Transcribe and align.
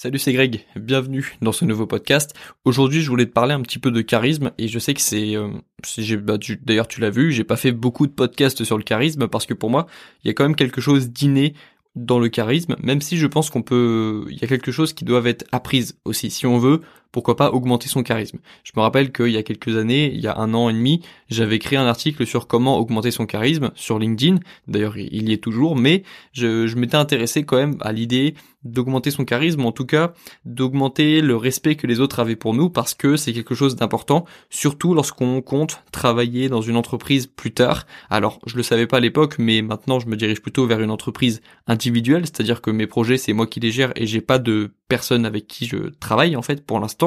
Salut, 0.00 0.20
c'est 0.20 0.32
Greg. 0.32 0.64
Bienvenue 0.76 1.34
dans 1.42 1.50
ce 1.50 1.64
nouveau 1.64 1.84
podcast. 1.84 2.32
Aujourd'hui, 2.64 3.02
je 3.02 3.10
voulais 3.10 3.26
te 3.26 3.32
parler 3.32 3.52
un 3.52 3.62
petit 3.62 3.80
peu 3.80 3.90
de 3.90 4.00
charisme 4.00 4.52
et 4.56 4.68
je 4.68 4.78
sais 4.78 4.94
que 4.94 5.00
c'est, 5.00 5.34
euh, 5.34 5.48
bah, 6.22 6.38
d'ailleurs 6.62 6.86
tu 6.86 7.00
l'as 7.00 7.10
vu, 7.10 7.32
j'ai 7.32 7.42
pas 7.42 7.56
fait 7.56 7.72
beaucoup 7.72 8.06
de 8.06 8.12
podcasts 8.12 8.62
sur 8.62 8.78
le 8.78 8.84
charisme 8.84 9.26
parce 9.26 9.44
que 9.44 9.54
pour 9.54 9.70
moi, 9.70 9.88
il 10.22 10.28
y 10.28 10.30
a 10.30 10.34
quand 10.34 10.44
même 10.44 10.54
quelque 10.54 10.80
chose 10.80 11.10
d'inné 11.10 11.54
dans 11.96 12.20
le 12.20 12.28
charisme, 12.28 12.76
même 12.80 13.00
si 13.00 13.16
je 13.16 13.26
pense 13.26 13.50
qu'on 13.50 13.62
peut, 13.62 14.24
il 14.30 14.38
y 14.38 14.44
a 14.44 14.46
quelque 14.46 14.70
chose 14.70 14.92
qui 14.92 15.04
doit 15.04 15.26
être 15.26 15.44
apprise 15.50 15.98
aussi. 16.04 16.30
Si 16.30 16.46
on 16.46 16.58
veut 16.58 16.80
pourquoi 17.12 17.36
pas 17.36 17.50
augmenter 17.50 17.88
son 17.88 18.02
charisme. 18.02 18.38
Je 18.64 18.72
me 18.76 18.82
rappelle 18.82 19.12
qu'il 19.12 19.30
y 19.30 19.36
a 19.36 19.42
quelques 19.42 19.76
années, 19.76 20.12
il 20.12 20.20
y 20.20 20.26
a 20.26 20.36
un 20.38 20.52
an 20.54 20.68
et 20.68 20.72
demi, 20.72 21.00
j'avais 21.28 21.58
créé 21.58 21.78
un 21.78 21.86
article 21.86 22.26
sur 22.26 22.46
comment 22.46 22.78
augmenter 22.78 23.10
son 23.10 23.26
charisme 23.26 23.70
sur 23.74 23.98
LinkedIn. 23.98 24.40
D'ailleurs, 24.66 24.98
il 24.98 25.28
y 25.28 25.32
est 25.32 25.42
toujours, 25.42 25.76
mais 25.76 26.02
je, 26.32 26.74
m'étais 26.76 26.96
intéressé 26.96 27.44
quand 27.44 27.56
même 27.56 27.76
à 27.80 27.92
l'idée 27.92 28.34
d'augmenter 28.64 29.10
son 29.10 29.24
charisme, 29.24 29.64
en 29.64 29.72
tout 29.72 29.86
cas 29.86 30.12
d'augmenter 30.44 31.20
le 31.20 31.36
respect 31.36 31.76
que 31.76 31.86
les 31.86 32.00
autres 32.00 32.18
avaient 32.18 32.36
pour 32.36 32.54
nous, 32.54 32.70
parce 32.70 32.94
que 32.94 33.16
c'est 33.16 33.32
quelque 33.32 33.54
chose 33.54 33.76
d'important, 33.76 34.24
surtout 34.50 34.94
lorsqu'on 34.94 35.40
compte 35.42 35.82
travailler 35.92 36.48
dans 36.48 36.60
une 36.60 36.76
entreprise 36.76 37.26
plus 37.26 37.52
tard. 37.52 37.86
Alors, 38.10 38.40
je 38.46 38.56
le 38.56 38.62
savais 38.62 38.86
pas 38.86 38.98
à 38.98 39.00
l'époque, 39.00 39.36
mais 39.38 39.62
maintenant 39.62 40.00
je 40.00 40.08
me 40.08 40.16
dirige 40.16 40.42
plutôt 40.42 40.66
vers 40.66 40.80
une 40.80 40.90
entreprise 40.90 41.40
individuelle, 41.66 42.26
c'est-à-dire 42.26 42.60
que 42.60 42.70
mes 42.70 42.86
projets, 42.86 43.16
c'est 43.16 43.32
moi 43.32 43.46
qui 43.46 43.60
les 43.60 43.70
gère 43.70 43.92
et 43.94 44.06
j'ai 44.06 44.20
pas 44.20 44.38
de 44.38 44.72
personne 44.88 45.24
avec 45.26 45.46
qui 45.46 45.66
je 45.66 45.90
travaille 46.00 46.34
en 46.34 46.42
fait 46.42 46.64
pour 46.64 46.80
l'instant, 46.80 46.97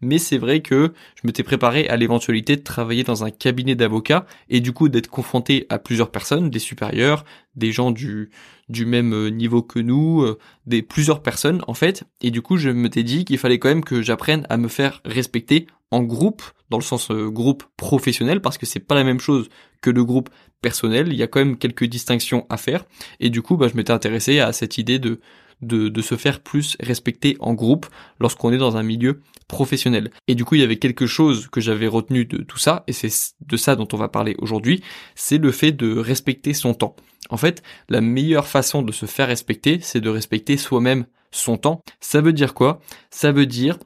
mais 0.00 0.18
c'est 0.18 0.38
vrai 0.38 0.60
que 0.60 0.92
je 1.16 1.26
m'étais 1.26 1.42
préparé 1.42 1.88
à 1.88 1.96
l'éventualité 1.96 2.56
de 2.56 2.62
travailler 2.62 3.04
dans 3.04 3.24
un 3.24 3.30
cabinet 3.30 3.74
d'avocats 3.74 4.26
et 4.48 4.60
du 4.60 4.72
coup 4.72 4.88
d'être 4.88 5.08
confronté 5.08 5.66
à 5.68 5.78
plusieurs 5.78 6.10
personnes, 6.10 6.50
des 6.50 6.58
supérieurs, 6.58 7.24
des 7.56 7.72
gens 7.72 7.90
du 7.90 8.30
du 8.68 8.86
même 8.86 9.12
euh, 9.12 9.30
niveau 9.30 9.62
que 9.62 9.80
nous, 9.80 10.22
euh, 10.22 10.38
des 10.66 10.82
plusieurs 10.82 11.22
personnes 11.22 11.62
en 11.66 11.74
fait, 11.74 12.04
et 12.20 12.30
du 12.30 12.40
coup 12.40 12.56
je 12.56 12.70
m'étais 12.70 13.02
dit 13.02 13.24
qu'il 13.24 13.38
fallait 13.38 13.58
quand 13.58 13.68
même 13.68 13.84
que 13.84 14.00
j'apprenne 14.00 14.46
à 14.48 14.56
me 14.56 14.68
faire 14.68 15.00
respecter 15.04 15.66
en 15.90 16.02
groupe, 16.02 16.42
dans 16.70 16.78
le 16.78 16.84
sens 16.84 17.10
euh, 17.10 17.28
groupe 17.28 17.64
professionnel, 17.76 18.40
parce 18.40 18.58
que 18.58 18.66
c'est 18.66 18.80
pas 18.80 18.94
la 18.94 19.04
même 19.04 19.18
chose 19.18 19.48
que 19.80 19.90
le 19.90 20.04
groupe 20.04 20.30
personnel. 20.62 21.08
Il 21.08 21.14
y 21.14 21.22
a 21.22 21.26
quand 21.26 21.40
même 21.40 21.56
quelques 21.56 21.84
distinctions 21.84 22.46
à 22.48 22.56
faire, 22.56 22.84
et 23.18 23.30
du 23.30 23.42
coup, 23.42 23.56
bah, 23.56 23.66
je 23.68 23.76
m'étais 23.76 23.92
intéressé 23.92 24.38
à 24.38 24.52
cette 24.52 24.78
idée 24.78 24.98
de 24.98 25.20
de, 25.62 26.00
se 26.00 26.16
faire 26.16 26.40
plus 26.40 26.76
respecter 26.80 27.36
en 27.40 27.54
groupe 27.54 27.86
lorsqu'on 28.18 28.52
est 28.52 28.58
dans 28.58 28.76
un 28.76 28.82
milieu 28.82 29.20
professionnel. 29.48 30.10
Et 30.28 30.34
du 30.34 30.44
coup, 30.44 30.54
il 30.54 30.60
y 30.60 30.64
avait 30.64 30.78
quelque 30.78 31.06
chose 31.06 31.48
que 31.48 31.60
j'avais 31.60 31.86
retenu 31.86 32.24
de 32.24 32.38
tout 32.38 32.58
ça, 32.58 32.84
et 32.86 32.92
c'est 32.92 33.10
de 33.46 33.56
ça 33.56 33.76
dont 33.76 33.88
on 33.92 33.96
va 33.96 34.08
parler 34.08 34.34
aujourd'hui, 34.38 34.82
c'est 35.14 35.38
le 35.38 35.52
fait 35.52 35.72
de 35.72 35.96
respecter 35.98 36.54
son 36.54 36.74
temps. 36.74 36.96
En 37.28 37.36
fait, 37.36 37.62
la 37.88 38.00
meilleure 38.00 38.48
façon 38.48 38.82
de 38.82 38.92
se 38.92 39.06
faire 39.06 39.28
respecter, 39.28 39.78
c'est 39.80 40.00
de 40.00 40.08
respecter 40.08 40.56
soi-même 40.56 41.06
son 41.30 41.56
temps. 41.56 41.82
Ça 42.00 42.20
veut 42.20 42.32
dire 42.32 42.54
quoi? 42.54 42.80
Ça 43.10 43.32
veut 43.32 43.46
dire 43.46 43.78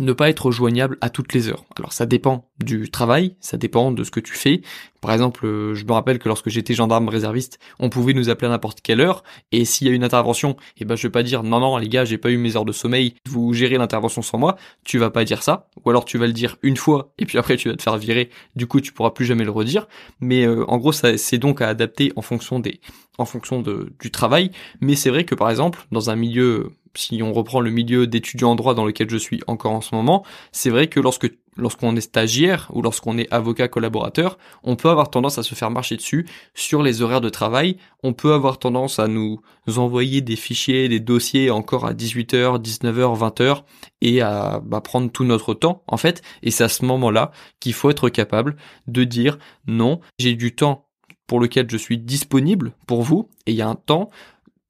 ne 0.00 0.12
pas 0.12 0.28
être 0.30 0.50
joignable 0.50 0.98
à 1.00 1.10
toutes 1.10 1.32
les 1.32 1.48
heures. 1.48 1.64
Alors 1.76 1.92
ça 1.92 2.06
dépend 2.06 2.48
du 2.58 2.90
travail, 2.90 3.36
ça 3.40 3.56
dépend 3.56 3.92
de 3.92 4.04
ce 4.04 4.10
que 4.10 4.20
tu 4.20 4.34
fais. 4.34 4.62
Par 5.00 5.12
exemple, 5.12 5.46
euh, 5.46 5.74
je 5.74 5.84
me 5.84 5.92
rappelle 5.92 6.18
que 6.18 6.28
lorsque 6.28 6.50
j'étais 6.50 6.74
gendarme 6.74 7.08
réserviste, 7.08 7.58
on 7.78 7.88
pouvait 7.88 8.12
nous 8.12 8.28
appeler 8.28 8.48
à 8.48 8.50
n'importe 8.50 8.80
quelle 8.82 9.00
heure, 9.00 9.22
et 9.50 9.64
s'il 9.64 9.86
y 9.86 9.90
a 9.90 9.94
une 9.94 10.04
intervention, 10.04 10.56
eh 10.78 10.84
ben 10.84 10.94
je 10.94 11.06
vais 11.06 11.10
pas 11.10 11.22
dire 11.22 11.42
non 11.42 11.60
non 11.60 11.76
les 11.78 11.88
gars, 11.88 12.04
j'ai 12.04 12.18
pas 12.18 12.30
eu 12.30 12.36
mes 12.36 12.56
heures 12.56 12.64
de 12.64 12.72
sommeil, 12.72 13.14
vous 13.26 13.52
gérez 13.54 13.78
l'intervention 13.78 14.20
sans 14.20 14.38
moi, 14.38 14.56
tu 14.84 14.98
vas 14.98 15.10
pas 15.10 15.24
dire 15.24 15.42
ça, 15.42 15.68
ou 15.84 15.90
alors 15.90 16.04
tu 16.04 16.18
vas 16.18 16.26
le 16.26 16.32
dire 16.32 16.56
une 16.62 16.76
fois, 16.76 17.12
et 17.18 17.24
puis 17.24 17.38
après 17.38 17.56
tu 17.56 17.68
vas 17.68 17.76
te 17.76 17.82
faire 17.82 17.96
virer, 17.96 18.30
du 18.56 18.66
coup 18.66 18.80
tu 18.80 18.92
pourras 18.92 19.10
plus 19.10 19.24
jamais 19.24 19.44
le 19.44 19.50
redire. 19.50 19.86
Mais 20.20 20.46
euh, 20.46 20.64
en 20.68 20.76
gros, 20.76 20.92
ça 20.92 21.16
c'est 21.16 21.38
donc 21.38 21.62
à 21.62 21.68
adapter 21.68 22.12
en 22.16 22.22
fonction 22.22 22.58
des 22.60 22.80
en 23.18 23.26
fonction 23.26 23.60
de, 23.60 23.92
du 24.00 24.10
travail, 24.10 24.50
mais 24.80 24.96
c'est 24.96 25.10
vrai 25.10 25.24
que 25.24 25.34
par 25.34 25.50
exemple, 25.50 25.86
dans 25.92 26.10
un 26.10 26.16
milieu 26.16 26.72
si 26.94 27.22
on 27.22 27.32
reprend 27.32 27.60
le 27.60 27.70
milieu 27.70 28.06
d'étudiants 28.06 28.52
en 28.52 28.56
droit 28.56 28.74
dans 28.74 28.84
lequel 28.84 29.08
je 29.10 29.16
suis 29.16 29.40
encore 29.46 29.72
en 29.72 29.80
ce 29.80 29.94
moment, 29.94 30.24
c'est 30.52 30.70
vrai 30.70 30.88
que 30.88 31.00
lorsque 31.00 31.30
lorsqu'on 31.56 31.94
est 31.96 32.00
stagiaire 32.00 32.70
ou 32.72 32.82
lorsqu'on 32.82 33.18
est 33.18 33.30
avocat 33.32 33.68
collaborateur, 33.68 34.38
on 34.62 34.76
peut 34.76 34.88
avoir 34.88 35.10
tendance 35.10 35.38
à 35.38 35.42
se 35.42 35.54
faire 35.54 35.70
marcher 35.70 35.96
dessus 35.96 36.26
sur 36.54 36.82
les 36.82 37.02
horaires 37.02 37.20
de 37.20 37.28
travail. 37.28 37.76
On 38.02 38.12
peut 38.12 38.32
avoir 38.32 38.58
tendance 38.58 38.98
à 38.98 39.08
nous 39.08 39.40
envoyer 39.76 40.20
des 40.20 40.36
fichiers, 40.36 40.88
des 40.88 41.00
dossiers 41.00 41.50
encore 41.50 41.86
à 41.86 41.92
18h, 41.92 42.62
19h, 42.62 43.18
20h 43.18 43.62
et 44.00 44.20
à 44.20 44.60
bah, 44.64 44.80
prendre 44.80 45.10
tout 45.10 45.24
notre 45.24 45.54
temps 45.54 45.82
en 45.86 45.96
fait. 45.96 46.22
Et 46.42 46.50
c'est 46.50 46.64
à 46.64 46.68
ce 46.68 46.84
moment-là 46.84 47.30
qu'il 47.60 47.74
faut 47.74 47.90
être 47.90 48.08
capable 48.08 48.56
de 48.86 49.04
dire 49.04 49.38
non, 49.66 50.00
j'ai 50.18 50.34
du 50.34 50.54
temps 50.54 50.86
pour 51.26 51.38
lequel 51.38 51.70
je 51.70 51.76
suis 51.76 51.98
disponible 51.98 52.72
pour 52.86 53.02
vous 53.02 53.28
et 53.46 53.52
il 53.52 53.56
y 53.56 53.62
a 53.62 53.68
un 53.68 53.76
temps 53.76 54.10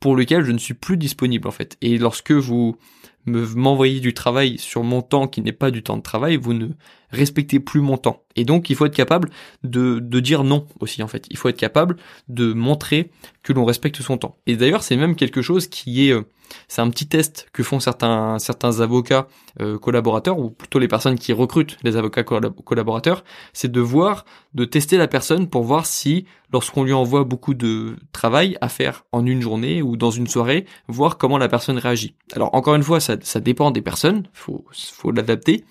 pour 0.00 0.16
lequel 0.16 0.44
je 0.44 0.52
ne 0.52 0.58
suis 0.58 0.74
plus 0.74 0.96
disponible 0.96 1.46
en 1.46 1.52
fait. 1.52 1.76
Et 1.82 1.98
lorsque 1.98 2.32
vous 2.32 2.76
m'envoyez 3.26 4.00
du 4.00 4.14
travail 4.14 4.58
sur 4.58 4.82
mon 4.82 5.02
temps 5.02 5.28
qui 5.28 5.42
n'est 5.42 5.52
pas 5.52 5.70
du 5.70 5.82
temps 5.82 5.98
de 5.98 6.02
travail, 6.02 6.36
vous 6.36 6.54
ne 6.54 6.68
respectez 7.10 7.60
plus 7.60 7.80
mon 7.80 7.96
temps. 7.96 8.22
Et 8.36 8.44
donc 8.44 8.70
il 8.70 8.76
faut 8.76 8.86
être 8.86 8.94
capable 8.94 9.30
de, 9.64 9.98
de 9.98 10.20
dire 10.20 10.44
non 10.44 10.66
aussi 10.80 11.02
en 11.02 11.08
fait. 11.08 11.26
Il 11.30 11.36
faut 11.36 11.48
être 11.48 11.56
capable 11.56 11.96
de 12.28 12.52
montrer 12.52 13.10
que 13.42 13.52
l'on 13.52 13.64
respecte 13.64 14.00
son 14.02 14.18
temps. 14.18 14.36
Et 14.46 14.56
d'ailleurs 14.56 14.82
c'est 14.82 14.96
même 14.96 15.16
quelque 15.16 15.42
chose 15.42 15.66
qui 15.66 16.08
est... 16.08 16.12
Euh, 16.12 16.22
c'est 16.66 16.82
un 16.82 16.90
petit 16.90 17.06
test 17.06 17.48
que 17.52 17.62
font 17.62 17.78
certains, 17.78 18.40
certains 18.40 18.80
avocats 18.80 19.28
euh, 19.60 19.78
collaborateurs, 19.78 20.38
ou 20.38 20.50
plutôt 20.50 20.80
les 20.80 20.88
personnes 20.88 21.16
qui 21.16 21.32
recrutent 21.32 21.78
les 21.84 21.96
avocats 21.96 22.24
collaborateurs, 22.24 23.22
c'est 23.52 23.70
de 23.70 23.80
voir, 23.80 24.24
de 24.54 24.64
tester 24.64 24.96
la 24.96 25.06
personne 25.06 25.48
pour 25.48 25.62
voir 25.62 25.86
si, 25.86 26.26
lorsqu'on 26.52 26.82
lui 26.82 26.92
envoie 26.92 27.22
beaucoup 27.22 27.54
de 27.54 27.96
travail 28.12 28.58
à 28.60 28.68
faire 28.68 29.04
en 29.12 29.26
une 29.26 29.40
journée 29.40 29.80
ou 29.80 29.96
dans 29.96 30.10
une 30.10 30.26
soirée, 30.26 30.66
voir 30.88 31.18
comment 31.18 31.38
la 31.38 31.48
personne 31.48 31.78
réagit. 31.78 32.16
Alors 32.32 32.52
encore 32.52 32.74
une 32.74 32.82
fois, 32.82 32.98
ça, 32.98 33.16
ça 33.22 33.38
dépend 33.38 33.70
des 33.70 33.82
personnes, 33.82 34.24
faut, 34.32 34.64
faut 34.72 35.12
l'adapter 35.12 35.64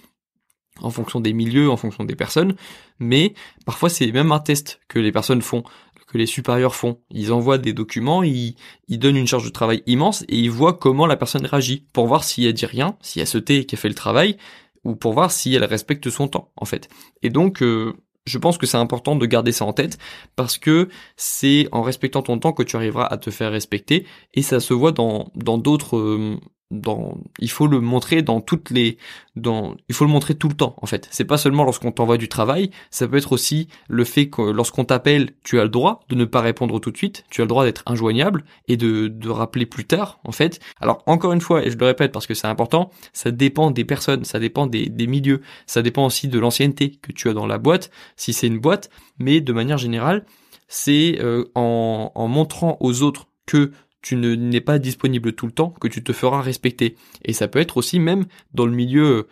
en 0.82 0.90
fonction 0.90 1.20
des 1.22 1.34
milieux, 1.34 1.70
en 1.70 1.78
fonction 1.78 2.04
des 2.04 2.16
personnes, 2.16 2.56
mais 3.00 3.34
parfois 3.66 3.90
c'est 3.90 4.12
même 4.12 4.32
un 4.32 4.40
test 4.40 4.80
que 4.88 5.00
les 5.00 5.12
personnes 5.12 5.42
font 5.42 5.64
que 6.12 6.18
les 6.18 6.26
supérieurs 6.26 6.76
font. 6.76 7.00
Ils 7.12 7.32
envoient 7.32 7.58
des 7.58 7.74
documents, 7.74 8.24
ils, 8.24 8.56
donnent 8.90 9.16
une 9.16 9.28
charge 9.28 9.46
de 9.46 9.50
travail 9.50 9.84
immense 9.86 10.24
et 10.28 10.38
ils 10.38 10.52
voient 10.52 10.74
comment 10.74 11.06
la 11.06 11.16
personne 11.16 11.46
réagit 11.46 11.86
pour 11.94 12.08
voir 12.08 12.24
si 12.24 12.46
elle 12.46 12.54
dit 12.54 12.66
rien, 12.66 12.98
si 13.02 13.20
elle 13.20 13.28
se 13.28 13.38
tait 13.38 13.58
et 13.58 13.66
qu'elle 13.66 13.80
fait 13.80 13.90
le 13.90 13.96
travail, 13.96 14.38
ou 14.84 14.96
pour 14.96 15.14
voir 15.14 15.32
si 15.32 15.54
elle 15.54 15.64
respecte 15.64 16.10
son 16.10 16.28
temps, 16.28 16.52
en 16.56 16.66
fait. 16.66 16.90
Et 17.22 17.30
donc, 17.30 17.62
euh, 17.62 17.94
je 18.26 18.38
pense 18.38 18.58
que 18.58 18.66
c'est 18.66 18.78
important 18.78 19.16
de 19.16 19.26
garder 19.26 19.52
ça 19.52 19.66
en 19.66 19.74
tête 19.74 19.98
parce 20.36 20.58
que 20.58 20.90
c'est 21.16 21.68
en 21.72 21.82
respectant 21.82 22.22
ton 22.22 22.40
temps 22.40 22.54
que 22.54 22.64
tu 22.64 22.76
arriveras 22.76 23.06
à 23.06 23.18
te 23.18 23.30
faire 23.30 23.52
respecter 23.52 24.06
et 24.34 24.42
ça 24.42 24.60
se 24.60 24.74
voit 24.74 24.92
dans 24.92 25.32
dans 25.36 25.58
d'autres 25.58 25.98
euh, 25.98 26.38
dans, 26.72 27.18
il 27.40 27.50
faut 27.50 27.68
le 27.68 27.80
montrer 27.80 28.22
dans 28.22 28.42
toutes 28.42 28.70
les, 28.70 28.98
dans, 29.36 29.76
il 29.88 29.96
faut 29.96 30.06
le 30.06 30.12
montrer 30.12 30.36
tout 30.36 30.48
le 30.48 30.54
temps, 30.54 30.76
en 30.78 30.86
fait. 30.86 31.08
C'est 31.12 31.26
pas 31.26 31.38
seulement 31.38 31.64
lorsqu'on 31.64 31.92
t'envoie 31.92 32.18
du 32.18 32.30
travail, 32.30 32.70
ça 32.92 33.08
peut 33.08 33.18
être 33.18 33.32
aussi 33.32 33.68
le 33.88 34.04
fait 34.04 34.30
que 34.30 34.42
lorsqu'on 34.42 34.86
t'appelle, 34.86 35.32
tu 35.44 35.60
as 35.60 35.64
le 35.64 35.70
droit 35.70 36.02
de 36.10 36.16
ne 36.16 36.26
pas 36.26 36.42
répondre 36.42 36.80
tout 36.80 36.92
de 36.92 36.98
suite, 36.98 37.26
tu 37.32 37.42
as 37.42 37.46
le 37.46 37.50
droit 37.50 37.66
d'être 37.66 37.84
injoignable 37.88 38.44
et 38.68 38.78
de, 38.78 39.08
de 39.08 39.30
rappeler 39.30 39.66
plus 39.66 39.86
tard, 39.86 40.20
en 40.24 40.32
fait. 40.32 40.60
Alors, 40.80 41.02
encore 41.08 41.34
une 41.34 41.42
fois, 41.42 41.66
et 41.66 41.72
je 41.72 41.78
le 41.78 41.86
répète 41.86 42.12
parce 42.12 42.28
que 42.28 42.36
c'est 42.36 42.48
important, 42.48 42.92
ça 43.14 43.32
dépend 43.32 43.72
des 43.72 43.86
personnes, 43.86 44.24
ça 44.24 44.40
dépend 44.40 44.68
des, 44.68 44.88
des 44.90 45.08
milieux, 45.08 45.42
ça 45.66 45.82
dépend 45.82 46.06
aussi 46.06 46.28
de 46.28 46.38
l'ancienneté 46.38 46.92
que 47.02 47.12
tu 47.12 47.30
as 47.30 47.34
dans 47.34 47.48
la 47.48 47.58
boîte, 47.58 47.90
si 48.16 48.32
c'est 48.32 48.48
une 48.48 48.60
boîte, 48.60 48.90
mais 49.18 49.42
de 49.42 49.54
manière 49.54 49.78
générale, 49.80 50.26
c'est 50.68 51.18
euh, 51.20 51.46
en, 51.56 52.12
en 52.14 52.28
montrant 52.28 52.78
aux 52.80 53.02
autres 53.02 53.28
que 53.48 53.72
tu 54.02 54.16
n'es 54.16 54.62
pas 54.62 54.80
disponible 54.80 55.34
tout 55.34 55.46
le 55.46 55.52
temps, 55.52 55.72
que 55.72 55.88
tu 55.88 56.04
te 56.04 56.14
feras 56.14 56.42
respecter. 56.42 56.96
Et 57.26 57.34
ça 57.34 57.48
peut 57.48 57.60
être 57.60 57.78
aussi 57.78 58.00
même 58.00 58.26
dans 58.54 58.66
le 58.66 58.72
milieu 58.72 59.06
euh, 59.06 59.28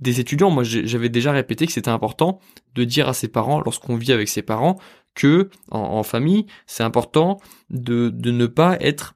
des 0.00 0.20
étudiants. 0.20 0.50
Moi, 0.50 0.64
j'avais 0.64 1.08
déjà 1.08 1.32
répété 1.32 1.66
que 1.66 1.72
c'était 1.72 1.90
important 1.90 2.40
de 2.74 2.84
dire 2.84 3.08
à 3.08 3.14
ses 3.14 3.28
parents, 3.28 3.60
lorsqu'on 3.60 3.96
vit 3.96 4.12
avec 4.12 4.28
ses 4.28 4.42
parents, 4.42 4.78
que 5.14 5.50
en, 5.70 6.02
famille, 6.02 6.46
c'est 6.66 6.84
important 6.84 7.38
de, 7.68 8.10
de 8.10 8.30
ne 8.30 8.46
pas 8.46 8.76
être 8.80 9.14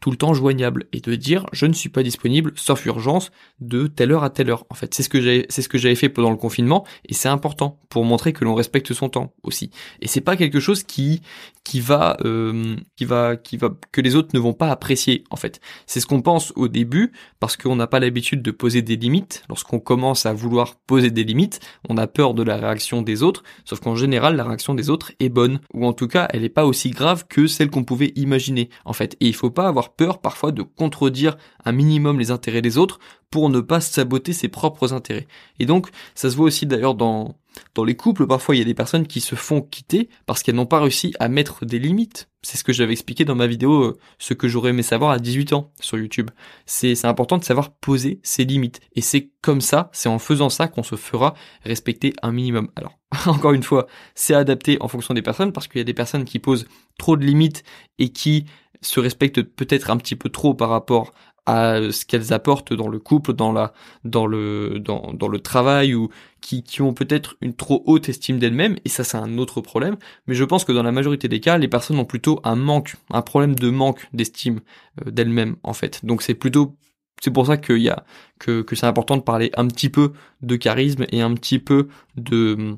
tout 0.00 0.10
le 0.10 0.16
temps 0.16 0.34
joignable 0.34 0.86
et 0.92 1.00
de 1.00 1.14
dire 1.14 1.46
je 1.52 1.66
ne 1.66 1.72
suis 1.72 1.88
pas 1.88 2.02
disponible 2.02 2.52
sauf 2.56 2.84
urgence 2.86 3.30
de 3.60 3.86
telle 3.86 4.12
heure 4.12 4.24
à 4.24 4.30
telle 4.30 4.50
heure. 4.50 4.64
En 4.70 4.74
fait, 4.74 4.94
c'est 4.94 5.02
ce 5.02 5.08
que 5.08 5.20
j'avais 5.20 5.46
c'est 5.48 5.62
ce 5.62 5.68
que 5.68 5.78
j'avais 5.78 5.94
fait 5.94 6.08
pendant 6.08 6.30
le 6.30 6.36
confinement 6.36 6.84
et 7.08 7.14
c'est 7.14 7.28
important 7.28 7.78
pour 7.88 8.04
montrer 8.04 8.32
que 8.32 8.44
l'on 8.44 8.54
respecte 8.54 8.92
son 8.92 9.08
temps 9.08 9.32
aussi. 9.42 9.70
Et 10.00 10.08
c'est 10.08 10.20
pas 10.20 10.36
quelque 10.36 10.60
chose 10.60 10.82
qui 10.82 11.22
qui 11.64 11.80
va 11.80 12.16
euh, 12.24 12.76
qui 12.96 13.04
va 13.04 13.36
qui 13.36 13.56
va 13.56 13.70
que 13.92 14.00
les 14.00 14.16
autres 14.16 14.30
ne 14.34 14.38
vont 14.38 14.52
pas 14.52 14.70
apprécier 14.70 15.24
en 15.30 15.36
fait. 15.36 15.60
C'est 15.86 16.00
ce 16.00 16.06
qu'on 16.06 16.22
pense 16.22 16.52
au 16.56 16.68
début 16.68 17.12
parce 17.40 17.56
qu'on 17.56 17.76
n'a 17.76 17.86
pas 17.86 18.00
l'habitude 18.00 18.42
de 18.42 18.50
poser 18.50 18.82
des 18.82 18.96
limites. 18.96 19.44
Lorsqu'on 19.48 19.80
commence 19.80 20.26
à 20.26 20.32
vouloir 20.32 20.76
poser 20.76 21.10
des 21.10 21.24
limites, 21.24 21.60
on 21.88 21.96
a 21.96 22.06
peur 22.06 22.34
de 22.34 22.42
la 22.42 22.56
réaction 22.56 23.02
des 23.02 23.22
autres, 23.22 23.42
sauf 23.64 23.80
qu'en 23.80 23.94
général 23.94 24.36
la 24.36 24.44
réaction 24.44 24.74
des 24.74 24.90
autres 24.90 25.12
est 25.20 25.28
bonne 25.28 25.60
ou 25.72 25.86
en 25.86 25.92
tout 25.92 26.08
cas, 26.08 26.28
elle 26.30 26.42
n'est 26.42 26.48
pas 26.48 26.66
aussi 26.66 26.90
grave 26.90 27.26
que 27.28 27.46
celle 27.46 27.70
qu'on 27.70 27.84
pouvait 27.84 28.12
imaginer 28.16 28.68
en 28.84 28.92
fait. 28.92 29.16
Et 29.20 29.26
il 29.26 29.34
faut 29.34 29.50
pas 29.50 29.68
avoir 29.76 29.94
peur 29.94 30.20
parfois 30.20 30.52
de 30.52 30.62
contredire 30.62 31.36
un 31.64 31.72
minimum 31.72 32.18
les 32.18 32.30
intérêts 32.30 32.62
des 32.62 32.78
autres 32.78 32.98
pour 33.30 33.50
ne 33.50 33.60
pas 33.60 33.80
saboter 33.80 34.32
ses 34.32 34.48
propres 34.48 34.92
intérêts. 34.92 35.26
Et 35.58 35.66
donc, 35.66 35.88
ça 36.14 36.30
se 36.30 36.36
voit 36.36 36.46
aussi 36.46 36.64
d'ailleurs 36.64 36.94
dans, 36.94 37.36
dans 37.74 37.84
les 37.84 37.96
couples, 37.96 38.26
parfois 38.26 38.54
il 38.54 38.58
y 38.58 38.62
a 38.62 38.64
des 38.64 38.74
personnes 38.74 39.06
qui 39.06 39.20
se 39.20 39.34
font 39.34 39.60
quitter 39.60 40.08
parce 40.26 40.42
qu'elles 40.42 40.54
n'ont 40.54 40.66
pas 40.66 40.80
réussi 40.80 41.12
à 41.18 41.28
mettre 41.28 41.64
des 41.64 41.78
limites. 41.78 42.28
C'est 42.42 42.56
ce 42.56 42.64
que 42.64 42.72
j'avais 42.72 42.92
expliqué 42.92 43.24
dans 43.24 43.34
ma 43.34 43.48
vidéo, 43.48 43.82
euh, 43.82 43.98
ce 44.18 44.32
que 44.32 44.46
j'aurais 44.46 44.70
aimé 44.70 44.82
savoir 44.82 45.10
à 45.10 45.18
18 45.18 45.52
ans 45.52 45.72
sur 45.80 45.98
YouTube. 45.98 46.30
C'est 46.64 47.04
important 47.04 47.38
de 47.38 47.44
savoir 47.44 47.74
poser 47.74 48.20
ses 48.22 48.44
limites. 48.44 48.80
Et 48.94 49.00
c'est 49.00 49.30
comme 49.42 49.60
ça, 49.60 49.90
c'est 49.92 50.08
en 50.08 50.20
faisant 50.20 50.48
ça 50.48 50.68
qu'on 50.68 50.84
se 50.84 50.94
fera 50.94 51.34
respecter 51.64 52.14
un 52.22 52.30
minimum. 52.30 52.68
Alors, 52.76 52.98
encore 53.26 53.52
une 53.52 53.64
fois, 53.64 53.88
c'est 54.14 54.34
adapté 54.34 54.76
en 54.80 54.86
fonction 54.86 55.12
des 55.12 55.22
personnes 55.22 55.52
parce 55.52 55.66
qu'il 55.66 55.78
y 55.78 55.82
a 55.82 55.84
des 55.84 55.94
personnes 55.94 56.24
qui 56.24 56.38
posent 56.38 56.66
trop 56.98 57.16
de 57.16 57.24
limites 57.24 57.64
et 57.98 58.10
qui 58.10 58.46
se 58.80 59.00
respectent 59.00 59.42
peut-être 59.42 59.90
un 59.90 59.96
petit 59.96 60.16
peu 60.16 60.28
trop 60.28 60.54
par 60.54 60.68
rapport 60.68 61.12
à 61.46 61.92
ce 61.92 62.04
qu'elles 62.04 62.32
apportent 62.32 62.72
dans 62.72 62.88
le 62.88 62.98
couple, 62.98 63.32
dans 63.32 63.52
la, 63.52 63.72
dans 64.04 64.26
le, 64.26 64.80
dans, 64.80 65.28
le 65.28 65.38
travail 65.38 65.94
ou 65.94 66.10
qui, 66.40 66.64
qui 66.64 66.82
ont 66.82 66.92
peut-être 66.92 67.36
une 67.40 67.54
trop 67.54 67.84
haute 67.86 68.08
estime 68.08 68.38
d'elles-mêmes 68.38 68.76
et 68.84 68.88
ça 68.88 69.04
c'est 69.04 69.16
un 69.16 69.38
autre 69.38 69.60
problème. 69.60 69.96
Mais 70.26 70.34
je 70.34 70.44
pense 70.44 70.64
que 70.64 70.72
dans 70.72 70.82
la 70.82 70.92
majorité 70.92 71.28
des 71.28 71.40
cas, 71.40 71.56
les 71.56 71.68
personnes 71.68 71.98
ont 71.98 72.04
plutôt 72.04 72.40
un 72.42 72.56
manque, 72.56 72.96
un 73.10 73.22
problème 73.22 73.54
de 73.54 73.70
manque 73.70 74.08
d'estime 74.12 74.60
euh, 75.06 75.10
d'elles-mêmes 75.12 75.56
en 75.62 75.72
fait. 75.72 76.04
Donc 76.04 76.22
c'est 76.22 76.34
plutôt 76.34 76.76
c'est 77.22 77.30
pour 77.30 77.46
ça 77.46 77.56
qu'il 77.56 77.78
y 77.78 77.88
a 77.88 78.04
que, 78.38 78.62
que 78.62 78.76
c'est 78.76 78.86
important 78.86 79.16
de 79.16 79.22
parler 79.22 79.50
un 79.56 79.66
petit 79.68 79.88
peu 79.88 80.12
de 80.42 80.56
charisme 80.56 81.06
et 81.12 81.22
un 81.22 81.32
petit 81.34 81.58
peu 81.58 81.88
de 82.16 82.76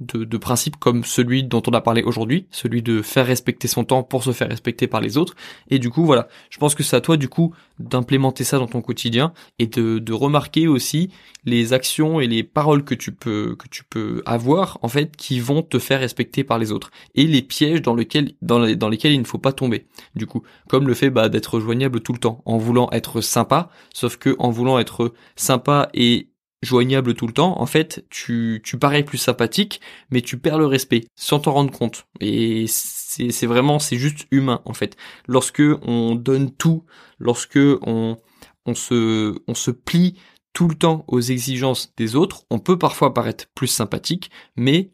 de, 0.00 0.24
de, 0.24 0.36
principes 0.36 0.76
comme 0.76 1.04
celui 1.04 1.44
dont 1.44 1.62
on 1.66 1.72
a 1.72 1.80
parlé 1.80 2.02
aujourd'hui, 2.02 2.46
celui 2.50 2.82
de 2.82 3.02
faire 3.02 3.26
respecter 3.26 3.68
son 3.68 3.84
temps 3.84 4.02
pour 4.02 4.24
se 4.24 4.32
faire 4.32 4.48
respecter 4.48 4.86
par 4.86 5.00
les 5.00 5.16
autres. 5.16 5.34
Et 5.68 5.78
du 5.78 5.90
coup, 5.90 6.04
voilà, 6.04 6.28
je 6.50 6.58
pense 6.58 6.74
que 6.74 6.82
c'est 6.82 6.96
à 6.96 7.00
toi 7.00 7.16
du 7.16 7.28
coup 7.28 7.54
d'implémenter 7.78 8.44
ça 8.44 8.58
dans 8.58 8.66
ton 8.66 8.82
quotidien 8.82 9.32
et 9.58 9.66
de, 9.66 9.98
de, 9.98 10.12
remarquer 10.12 10.68
aussi 10.68 11.10
les 11.44 11.72
actions 11.72 12.20
et 12.20 12.26
les 12.26 12.42
paroles 12.42 12.84
que 12.84 12.94
tu 12.94 13.12
peux 13.12 13.56
que 13.58 13.68
tu 13.68 13.82
peux 13.84 14.22
avoir 14.26 14.78
en 14.82 14.88
fait 14.88 15.16
qui 15.16 15.40
vont 15.40 15.62
te 15.62 15.78
faire 15.78 16.00
respecter 16.00 16.44
par 16.44 16.58
les 16.58 16.70
autres 16.70 16.90
et 17.14 17.26
les 17.26 17.42
pièges 17.42 17.82
dans 17.82 17.94
lesquels 17.94 18.32
dans, 18.42 18.60
les, 18.60 18.76
dans 18.76 18.88
lesquels 18.88 19.12
il 19.12 19.20
ne 19.20 19.24
faut 19.24 19.38
pas 19.38 19.52
tomber. 19.52 19.86
Du 20.14 20.26
coup, 20.26 20.42
comme 20.68 20.86
le 20.86 20.94
fait 20.94 21.10
bah, 21.10 21.28
d'être 21.28 21.60
joignable 21.60 22.00
tout 22.00 22.12
le 22.12 22.18
temps 22.18 22.42
en 22.44 22.58
voulant 22.58 22.88
être 22.92 23.20
sympa, 23.20 23.70
sauf 23.94 24.16
que 24.16 24.36
en 24.38 24.50
voulant 24.50 24.78
être 24.78 25.12
sympa 25.36 25.88
et 25.94 26.28
joignable 26.62 27.14
tout 27.14 27.26
le 27.26 27.32
temps, 27.32 27.60
en 27.60 27.66
fait, 27.66 28.04
tu, 28.08 28.60
tu 28.64 28.78
parais 28.78 29.02
plus 29.02 29.18
sympathique, 29.18 29.80
mais 30.10 30.22
tu 30.22 30.38
perds 30.38 30.58
le 30.58 30.66
respect 30.66 31.04
sans 31.16 31.40
t'en 31.40 31.52
rendre 31.52 31.76
compte. 31.76 32.06
Et 32.20 32.66
c'est, 32.68 33.46
vraiment, 33.46 33.78
c'est 33.78 33.96
juste 33.96 34.26
humain, 34.30 34.62
en 34.64 34.72
fait. 34.72 34.96
Lorsque 35.26 35.62
on 35.82 36.14
donne 36.14 36.52
tout, 36.52 36.84
lorsque 37.18 37.58
on, 37.82 38.16
on 38.64 38.74
se, 38.74 39.34
on 39.46 39.54
se 39.54 39.70
plie 39.70 40.18
tout 40.52 40.68
le 40.68 40.74
temps 40.74 41.04
aux 41.08 41.20
exigences 41.20 41.92
des 41.96 42.14
autres, 42.14 42.44
on 42.50 42.58
peut 42.58 42.78
parfois 42.78 43.12
paraître 43.14 43.46
plus 43.54 43.66
sympathique, 43.66 44.30
mais 44.56 44.92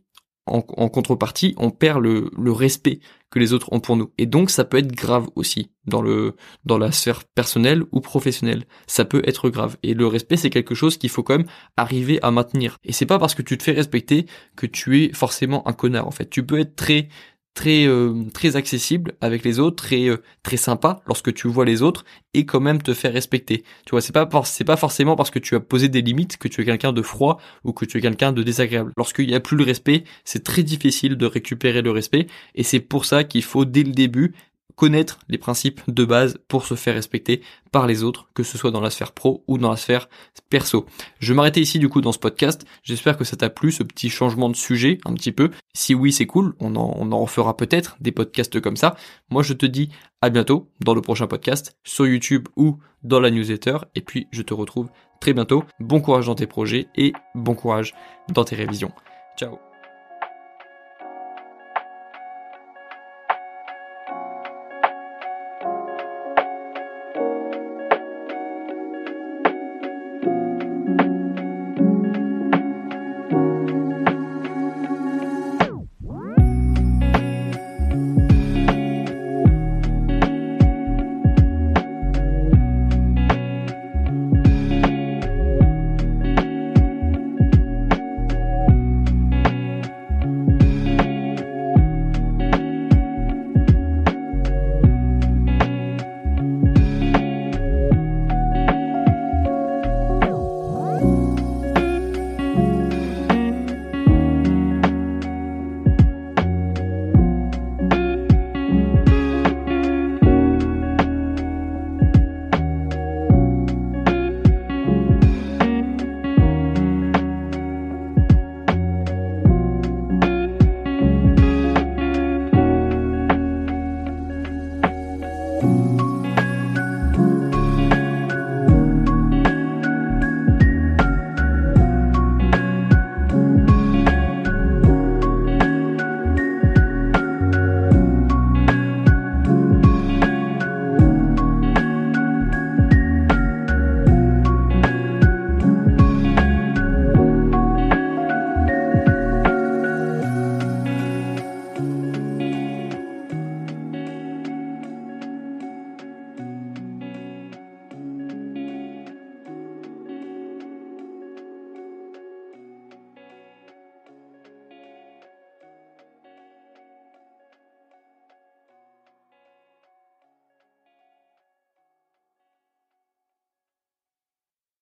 en, 0.48 0.88
contrepartie, 0.88 1.54
on 1.56 1.70
perd 1.70 2.02
le, 2.02 2.30
le, 2.36 2.52
respect 2.52 3.00
que 3.30 3.38
les 3.38 3.52
autres 3.52 3.72
ont 3.72 3.80
pour 3.80 3.96
nous. 3.96 4.10
Et 4.18 4.26
donc, 4.26 4.50
ça 4.50 4.64
peut 4.64 4.78
être 4.78 4.92
grave 4.92 5.28
aussi 5.34 5.70
dans 5.86 6.02
le 6.02 6.34
dans 6.64 6.78
la 6.78 6.92
sphère 6.92 7.24
personnelle 7.24 7.84
ou 7.92 8.00
professionnelle. 8.00 8.64
Ça 8.86 9.04
peut 9.04 9.22
être 9.26 9.50
grave. 9.50 9.76
Et 9.82 9.94
le 9.94 10.06
respect, 10.06 10.36
c'est 10.36 10.50
quelque 10.50 10.74
chose 10.74 10.96
qu'il 10.96 11.10
faut 11.10 11.22
quand 11.22 11.38
même 11.38 11.48
arriver 11.76 12.18
à 12.22 12.30
maintenir. 12.30 12.78
Et 12.84 12.92
c'est 12.92 13.06
pas 13.06 13.18
parce 13.18 13.34
que 13.34 13.42
tu 13.42 13.58
te 13.58 13.62
fais 13.62 13.72
respecter 13.72 14.26
que 14.56 14.66
tu 14.66 15.04
es 15.04 15.12
forcément 15.12 15.66
un 15.68 15.72
connard. 15.72 16.06
En 16.06 16.12
fait, 16.12 16.28
tu 16.28 16.44
peux 16.44 16.58
être 16.58 16.76
très 16.76 17.08
très 17.54 17.86
euh, 17.86 18.24
très 18.32 18.56
accessible 18.56 19.14
avec 19.20 19.44
les 19.44 19.58
autres, 19.58 19.76
très 19.76 20.08
euh, 20.08 20.18
très 20.42 20.56
sympa 20.56 21.00
lorsque 21.06 21.34
tu 21.34 21.48
vois 21.48 21.64
les 21.64 21.82
autres 21.82 22.04
et 22.34 22.46
quand 22.46 22.60
même 22.60 22.80
te 22.80 22.94
faire 22.94 23.12
respecter. 23.12 23.64
Tu 23.84 23.90
vois, 23.90 24.00
c'est 24.00 24.12
pas 24.12 24.28
c'est 24.44 24.64
pas 24.64 24.76
forcément 24.76 25.16
parce 25.16 25.30
que 25.30 25.38
tu 25.38 25.54
as 25.56 25.60
posé 25.60 25.88
des 25.88 26.02
limites 26.02 26.36
que 26.36 26.48
tu 26.48 26.62
es 26.62 26.64
quelqu'un 26.64 26.92
de 26.92 27.02
froid 27.02 27.38
ou 27.64 27.72
que 27.72 27.84
tu 27.84 27.98
es 27.98 28.00
quelqu'un 28.00 28.32
de 28.32 28.42
désagréable. 28.42 28.92
Lorsqu'il 28.96 29.30
y 29.30 29.34
a 29.34 29.40
plus 29.40 29.56
le 29.56 29.64
respect, 29.64 30.04
c'est 30.24 30.44
très 30.44 30.62
difficile 30.62 31.16
de 31.16 31.26
récupérer 31.26 31.82
le 31.82 31.90
respect 31.90 32.28
et 32.54 32.62
c'est 32.62 32.80
pour 32.80 33.04
ça 33.04 33.24
qu'il 33.24 33.42
faut 33.42 33.64
dès 33.64 33.82
le 33.82 33.92
début 33.92 34.34
connaître 34.76 35.18
les 35.28 35.38
principes 35.38 35.80
de 35.88 36.04
base 36.04 36.38
pour 36.48 36.64
se 36.64 36.74
faire 36.74 36.94
respecter 36.94 37.42
par 37.72 37.86
les 37.86 38.04
autres, 38.04 38.28
que 38.34 38.42
ce 38.42 38.56
soit 38.56 38.70
dans 38.70 38.80
la 38.80 38.90
sphère 38.90 39.12
pro 39.12 39.44
ou 39.46 39.58
dans 39.58 39.70
la 39.70 39.76
sphère 39.76 40.08
perso. 40.50 40.86
Je 41.18 41.32
vais 41.32 41.36
m'arrêter 41.36 41.60
ici 41.60 41.78
du 41.78 41.88
coup 41.88 42.00
dans 42.00 42.12
ce 42.12 42.18
podcast. 42.18 42.64
J'espère 42.82 43.16
que 43.16 43.24
ça 43.24 43.36
t'a 43.36 43.50
plu, 43.50 43.72
ce 43.72 43.82
petit 43.82 44.08
changement 44.08 44.48
de 44.48 44.56
sujet 44.56 44.98
un 45.04 45.14
petit 45.14 45.32
peu. 45.32 45.50
Si 45.74 45.94
oui, 45.94 46.12
c'est 46.12 46.26
cool, 46.26 46.54
on 46.60 46.76
en, 46.76 46.94
on 46.96 47.12
en 47.12 47.20
refera 47.20 47.56
peut-être 47.56 47.96
des 48.00 48.12
podcasts 48.12 48.60
comme 48.60 48.76
ça. 48.76 48.96
Moi, 49.30 49.42
je 49.42 49.52
te 49.52 49.66
dis 49.66 49.90
à 50.22 50.30
bientôt 50.30 50.70
dans 50.80 50.94
le 50.94 51.00
prochain 51.00 51.26
podcast 51.26 51.76
sur 51.84 52.06
YouTube 52.06 52.48
ou 52.56 52.78
dans 53.02 53.20
la 53.20 53.30
newsletter. 53.30 53.78
Et 53.94 54.00
puis, 54.00 54.26
je 54.30 54.42
te 54.42 54.54
retrouve 54.54 54.90
très 55.20 55.32
bientôt. 55.32 55.64
Bon 55.80 56.00
courage 56.00 56.26
dans 56.26 56.34
tes 56.34 56.46
projets 56.46 56.88
et 56.96 57.12
bon 57.34 57.54
courage 57.54 57.94
dans 58.32 58.44
tes 58.44 58.56
révisions. 58.56 58.92
Ciao 59.36 59.67